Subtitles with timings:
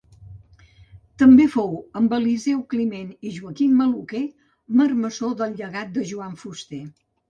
[1.23, 4.25] També fou, amb Eliseu Climent i Joaquim Maluquer,
[4.83, 6.87] marmessor del llegat de Joan Fuster.